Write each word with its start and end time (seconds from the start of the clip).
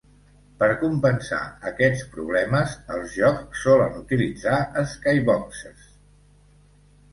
Per 0.61 0.69
compensar 0.83 1.41
aquests 1.71 2.01
problemes, 2.15 2.73
els 2.97 3.13
jocs 3.21 3.63
solen 3.67 4.01
utilitzar 4.01 4.57
"skyboxes". 4.97 5.89